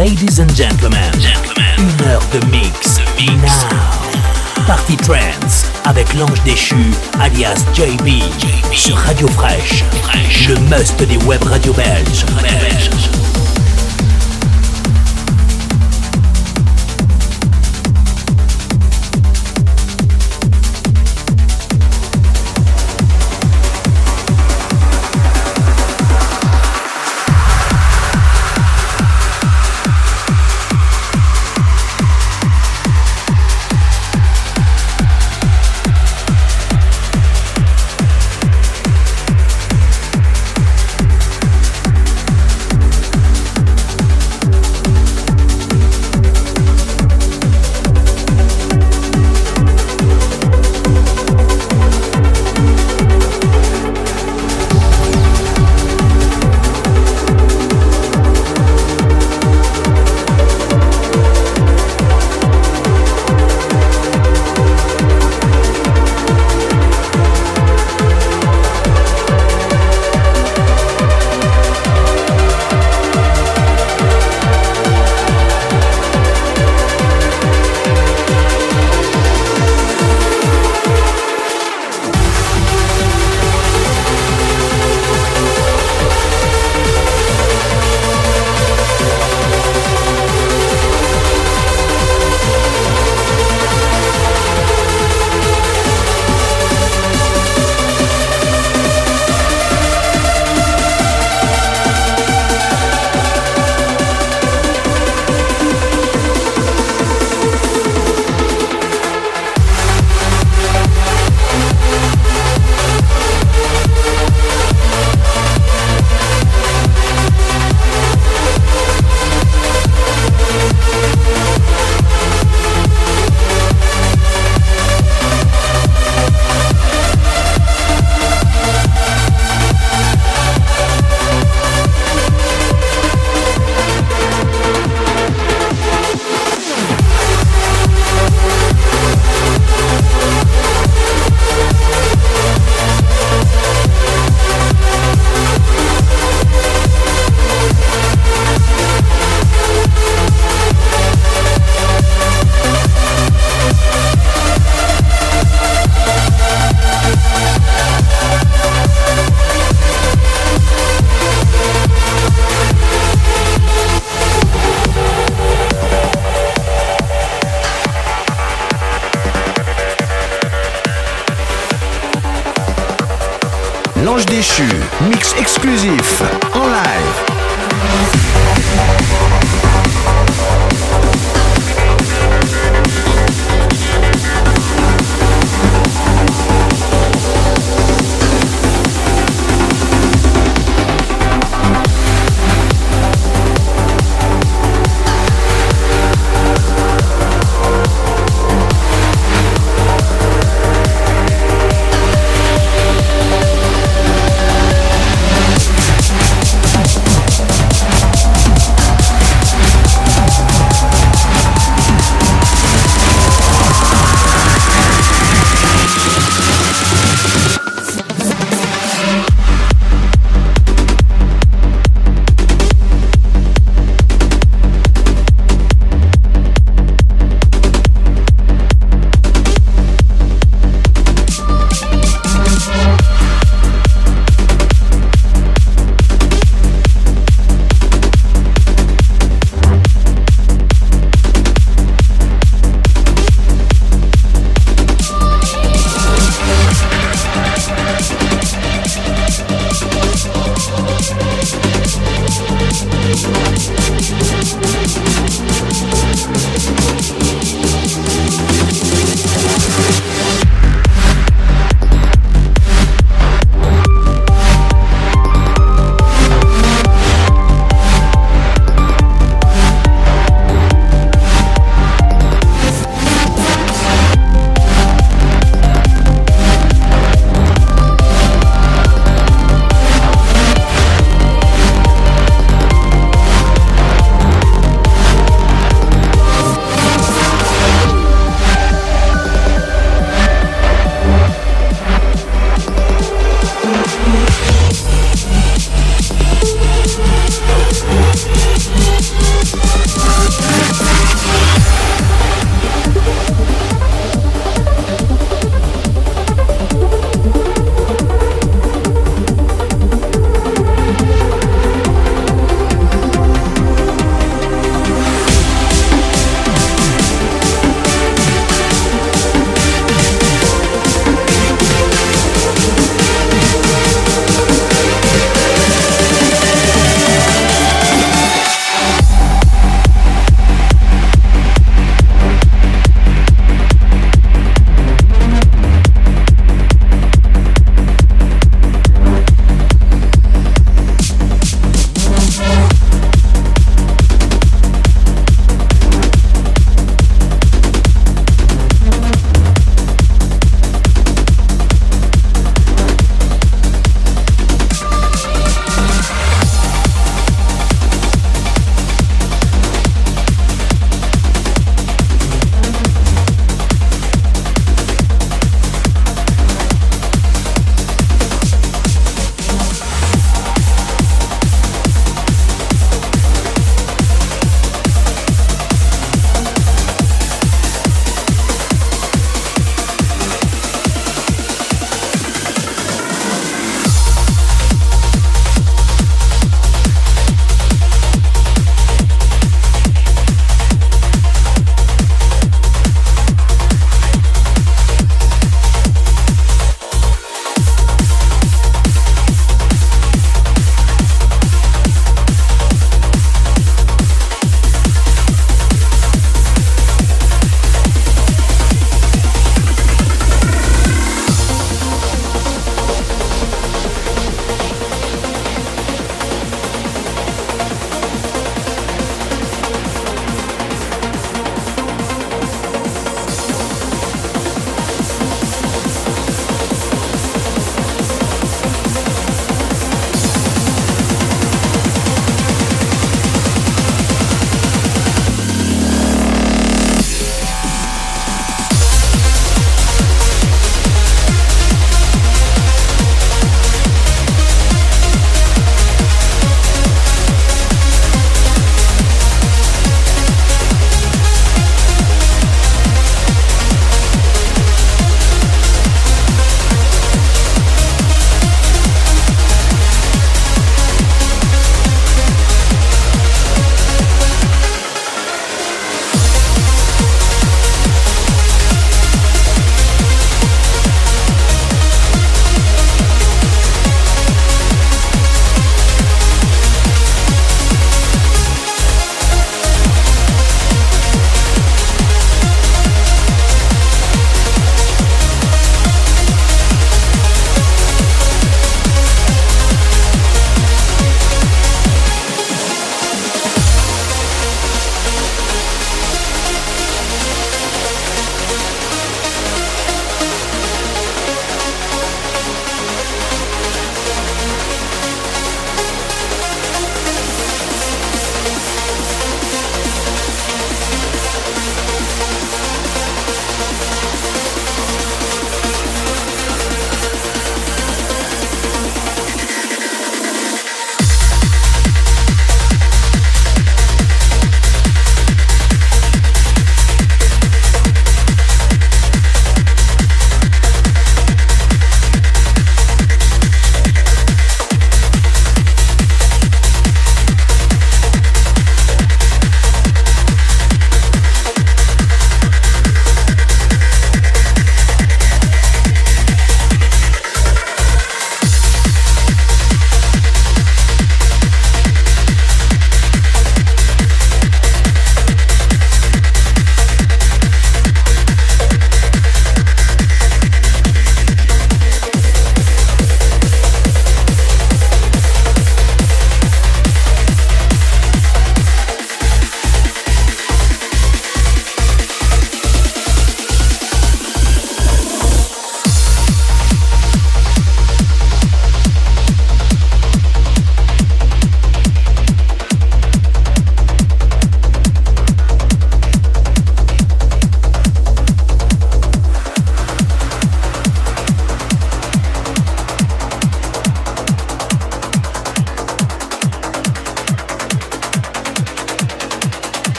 [0.00, 1.12] Ladies and gentlemen,
[1.76, 2.96] une heure de mix.
[3.18, 4.64] Now.
[4.66, 8.08] Party Trance avec l'ange déchu alias JB,
[8.72, 9.84] sur Radio Fresh,
[10.48, 12.24] le must des web radios belges.